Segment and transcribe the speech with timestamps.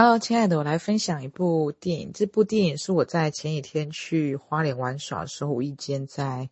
[0.00, 2.12] Hello，亲爱的，我来分享一部电影。
[2.14, 6.50] 这部电影是我在前几天去花莲玩耍的时候，无意间在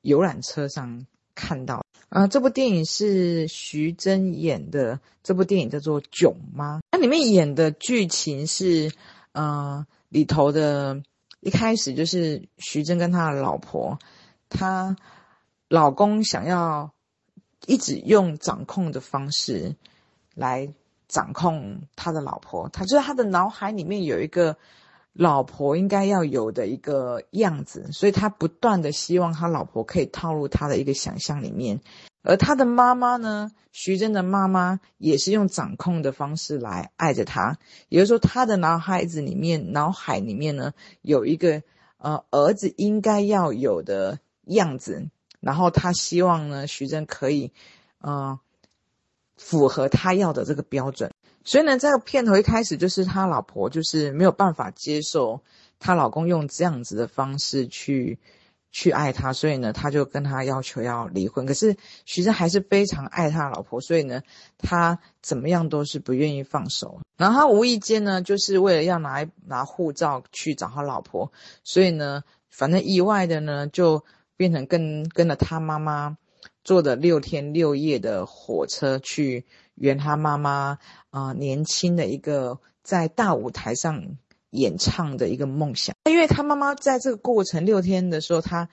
[0.00, 1.84] 游览车上看到。
[2.08, 4.98] 啊、这部电影是徐峥演的。
[5.22, 8.90] 这部电影叫做《囧妈》，它里面演的剧情是，
[9.32, 11.02] 呃，里头的
[11.40, 13.98] 一开始就是徐峥跟他的老婆，
[14.48, 14.96] 他
[15.68, 16.94] 老公想要
[17.66, 19.76] 一直用掌控的方式
[20.34, 20.72] 来。
[21.10, 24.56] 掌控他的老婆，他就是他的脑海里面有一个
[25.12, 31.80] 老婆应该要有的一个样子，所以他不断的希望他老婆可以套入他的一个想象里面。
[32.22, 41.62] 而他的妈妈呢，徐峥的妈妈也是用掌控的方式来爱着他，也就是说，他的脑海子里面，脑海里面呢有一个
[41.98, 45.08] 呃儿子应该要有的样子，
[45.40, 47.52] 然后他希望呢徐峥可以
[47.98, 48.38] 呃。
[49.42, 51.10] 符合他要的这个标准，
[51.44, 55.42] 所以呢，这个片头一开始就是他老婆就是没有办法接受
[55.78, 58.18] 她老公用这样子的方式去
[58.70, 61.46] 去爱他，所以呢，他就跟他要求要离婚。
[61.46, 61.74] 可是
[62.04, 64.20] 徐峥还是非常爱他老婆，所以呢，
[64.58, 67.00] 他怎么样都是不愿意放手。
[67.16, 71.32] 然后他无意间呢，就是为了要拿拿护照去找他老婆，
[71.64, 74.04] 所以呢，反正意外的呢，就
[74.36, 76.18] 变成跟跟了他妈妈。
[76.64, 80.78] 坐的六天六夜的火车去圆他妈妈
[81.10, 84.16] 啊、年轻的一个在大舞台上
[84.50, 85.94] 演唱的一个梦想。
[86.04, 88.68] 因为他妈妈在这个过程六天的时候，他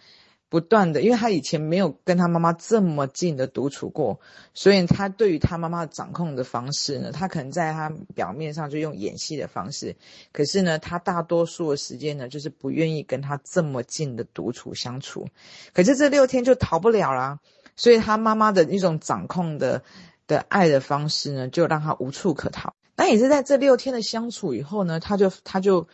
[0.50, 4.20] 不断的，因为他以前没有跟他妈妈这么近的独处过，
[4.54, 9.96] 所以他对于他妈妈掌控的方式呢，他可能在他表面上就用演戏的方式，
[10.32, 15.28] 可是呢，他大多数的时间呢，就是不愿意跟他这么近的独处相处。
[15.74, 17.40] 可是这六天就逃不了啦。
[17.80, 19.84] 所以他妈妈的一种掌控的
[20.26, 22.74] 的爱的方式呢，就让他无处可逃。
[22.96, 25.88] 那也是在这六天的相处以后呢，他就他就，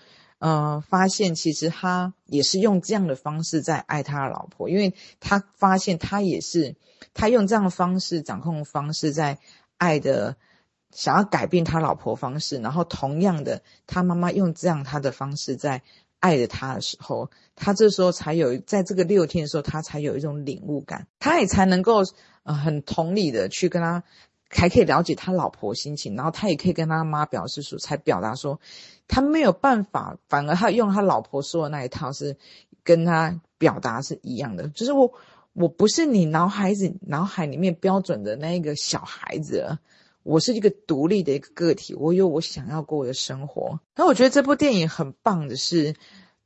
[0.44, 6.76] 呃，发现其实他也是用这样的方式在爱他的老婆，因为他发现他也是
[7.14, 9.40] 他用这样的方式掌控方式在
[9.78, 10.36] 爱的，
[10.92, 15.82] 想要改变他老婆方式，然后同样的，他妈妈用这样他的方式在。
[16.20, 22.04] 爱着他的时候，他这时候才有，在这个六天的时候，他才有一种领悟感，他也才能够
[22.44, 24.06] 呃很同理的去跟他，
[24.54, 28.60] 还可以了解他老婆心情，然后他也可以跟他妈表示说，才表达说，
[29.08, 32.38] 他没有办法，反而他用他老婆说的那一套是
[32.84, 35.14] 跟他表达是一样的，就是我
[35.54, 39.78] 我不是你脑海子脑海里面标准的那一个小孩子。
[40.26, 43.82] 我是一个独立的一个个体，我有我想要过的生活。
[43.94, 45.96] 那我觉得这部电影很棒的是，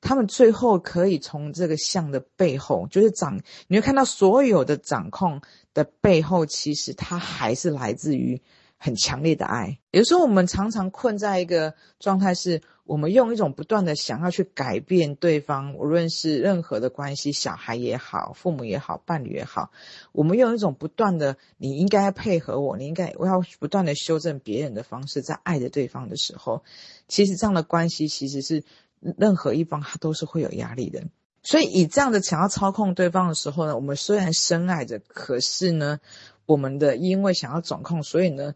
[0.01, 5.41] 他们最后可以从这个像的背后，就是掌，你会看到所有的掌控
[5.73, 8.41] 的背后，其实它还是来自于。
[8.79, 19.71] 很强烈的爱，有时候我们常常困在一个状态，是我们用一种不断的想要去改变对方，无论是任何的关系，小孩也好，父母也好，伴侣也好，
[20.11, 26.63] 我们用一种不断的你应该配合我，你应该我要不断的修正别人的方式，在爱着对方的时候，
[27.07, 28.63] 其实这样的关系其实是
[28.99, 31.03] 任何一方他都是会有压力的。
[31.43, 35.99] 所以以这样的想要操控对方的时候呢，我们虽然深爱着，可是呢。
[36.47, 38.55] 我们的因为想要掌控，所以呢，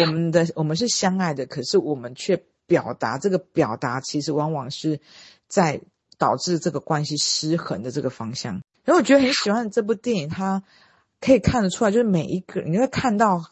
[0.00, 5.00] 我们的我们是相爱的，可是我们却表达这个表达，其实往往是
[5.48, 5.80] 在
[6.16, 8.62] 导致这个关系失衡的这个方向。
[8.84, 10.62] 然后我觉得很喜欢这部电影，它
[11.20, 13.46] 可以看得出来，就是每一个你会看到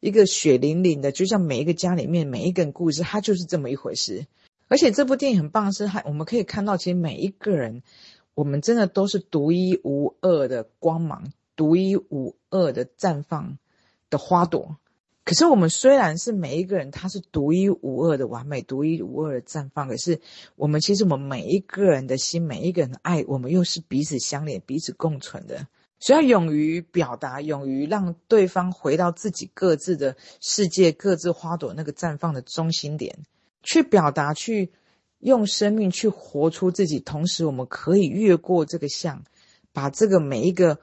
[0.00, 4.26] 一个血淋淋的，就像每一个家里面每一个人故事，它就是这么一回事。
[4.68, 7.82] 而且这部电影很棒是，还我们可以看到，其实每一个人，
[8.34, 11.32] 我们真的都是独一无二的光芒。
[11.54, 13.56] 独一无二的绽放
[14.10, 14.76] 的花朵，
[15.24, 20.20] 可是我们虽然是每一个人，他是独一无二的完美，独一无二的绽放，可是
[20.56, 25.66] 我们其实我们每一个人的心，每一个人的爱，我们又是彼此相连、彼此共存的。
[25.98, 33.20] 所以要勇于表达，勇于让对方回到自己各自的世界、各自花朵那个绽放的中心点，
[33.66, 34.70] 去表达，去
[35.18, 37.00] 用生命去活出自己。
[37.00, 39.24] 同时，我们可以越过这个像，
[39.74, 40.78] 把这个每一个。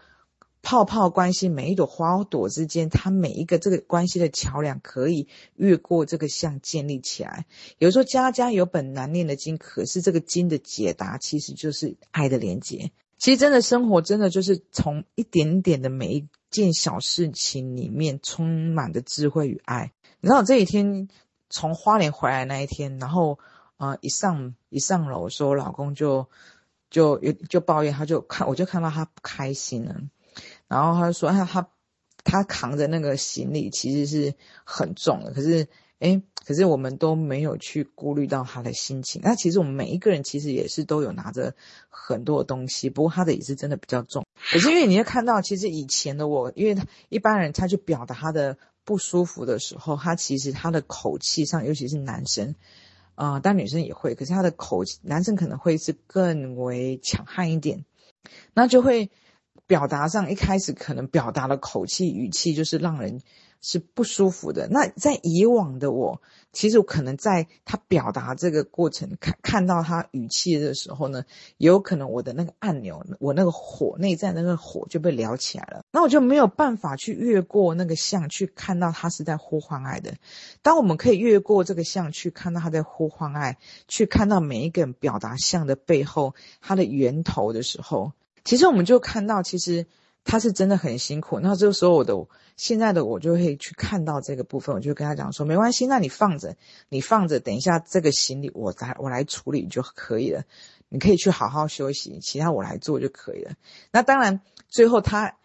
[0.65, 7.45] 泡泡关系，每一朵花朵之间，它每一个这个关系的桥梁，可以越过这个像建立起来。
[7.79, 12.91] 有时候家家有本难念的经，可是这个经的解答，其实就是爱的连接。
[13.17, 19.91] 其实真的生活，真的就是从一点点的每一件小事情里面，充满的智慧与爱。
[20.21, 21.09] 你知道这几天
[21.53, 23.37] 从花莲回来那一天，然后
[23.77, 26.27] 呃一上一上楼，说我老公就
[26.89, 29.95] 就就抱怨，他就看我就看到他不开心了。
[30.67, 31.69] 然后他就说：“他他
[32.23, 34.33] 他扛着那个行李其实是
[34.63, 35.67] 很重的，可是
[35.99, 39.21] 诶可是我们都没有去顾虑到他的心情。
[39.23, 41.53] 那其实我们每一个人其实也是都有拿着
[41.87, 44.25] 很多的东西，不过他的也是真的比较重。
[44.51, 52.55] 可是因为你会看到，其实以前的我，因为他一般人他去表达他的不舒服的时候，他其实他的口气上，尤其是男生，
[53.15, 57.85] 啊、呃，但女生也会，可是他的口气，男生可能会是更为强悍一点，
[58.53, 59.11] 那就会
[59.67, 63.21] 表达上一开始可能表达的口气语气就是让人。
[63.63, 64.67] 是不舒服的。
[64.67, 66.21] 那在以往的我，
[66.51, 71.23] 其实我可能在他表达这个过程，看看到他语气的时候呢，
[71.57, 75.85] 有可能我的那个按钮，我那个火内在那个火就被撩起来了。
[75.91, 80.15] 那我就没有办法去越过那个像，去看到他是在呼唤爱的。
[80.61, 83.57] 当我们可以越过这个像，去看到他在呼唤爱，
[83.87, 88.11] 去看到每一个人表达像的背后，他的源头的时候，
[88.43, 89.87] 其实我们就看到，其实。
[90.23, 92.13] 他是真的很辛苦，那这个时候我的
[92.55, 96.55] 现在的我就会去看到这个部分，我就跟他讲说，没关系，那你放着，
[96.89, 100.43] 你放着，等一下这个行李我来我来处理就可以了，
[100.89, 103.53] 你可以去好好休息，其他我来做就可以了。
[103.91, 105.35] 那当然，最后他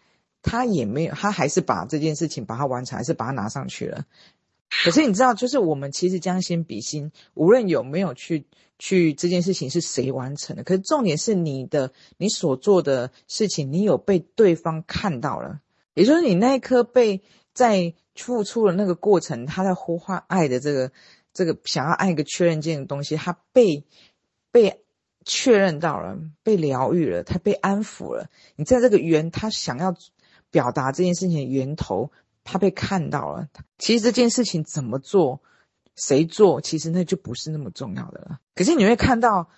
[0.41, 4.05] 他也没有，他还是把这件事情把它完成，还是把它拿上去了。
[4.83, 8.45] 可是你知道，就是我们其实将心比心，无论有没有去。
[8.81, 10.63] 去这件事情是谁完成的？
[10.63, 15.59] 可是重点是你的，你所做的事情，你有被对方看到了，
[15.95, 17.21] 也就是你那一颗被
[17.53, 20.93] 在付出的那个过程，他在呼唤爱的这个
[21.33, 23.83] 这个想要爱一个确认键的东西，他被
[24.49, 24.81] 被
[25.25, 28.29] 确认到了，被疗愈了，他被安抚了。
[28.55, 29.93] 你在这个源，他想要
[30.51, 32.11] 表达这件事情的源头，
[32.51, 33.47] 他被看到了。
[33.77, 35.41] 其实这件事情怎么做？
[35.95, 38.39] 谁做，其实那就不是那么重要的了。
[38.55, 39.49] 可是你会看到，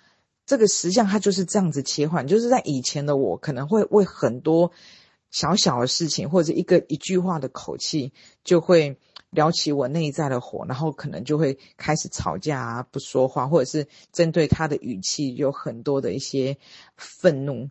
[0.44, 4.72] 这个实相它就是这样子切换，就是在以前的我可能会为很多
[5.30, 8.12] 小小的事情，或者一个一句话的口气，
[8.42, 8.98] 就会
[9.30, 16.58] 撩起我内在的火，然后可能就会开始吵架啊，不说话，或者是针对他的语气有很多的一些
[16.96, 17.70] 愤怒。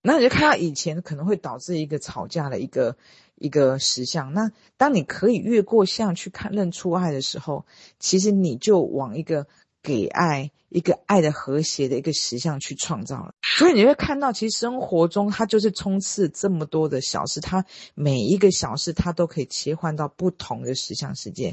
[0.00, 2.96] 那你就看到以前可能会导致一个吵架的一个。
[3.42, 7.66] 一个实相，那当你可以越过相去看认出爱的时候，
[7.98, 9.48] 其实你就往一个
[9.82, 13.34] 给爱、一个爱的和谐的一个实相去创造了。
[13.42, 21.50] 所以你会看到，其实生活中它就是充斥这么多的小事，它每一个小事它都可以切换到不同的实相世界。